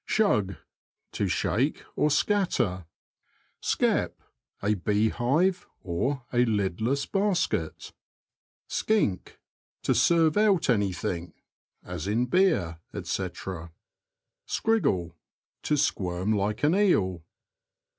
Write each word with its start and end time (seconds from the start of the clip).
Shug.— 0.03 0.55
To 1.19 1.27
shake 1.27 1.83
or 1.95 2.09
scatter. 2.09 2.87
Skep.— 3.61 4.19
A 4.63 4.73
beehive, 4.73 5.67
a 5.85 6.43
lidless 6.45 7.05
basket. 7.05 7.93
Skink.— 8.67 9.39
To 9.83 9.93
serve 9.93 10.37
out 10.37 10.71
anything; 10.71 11.35
as 11.83 12.07
beer, 12.07 12.79
&c. 12.95 13.29
Skriggle.— 14.47 15.13
To 15.67 15.77
squirm 15.77 16.31
like 16.35 16.63
an 16.63 16.73
eel. 16.73 17.23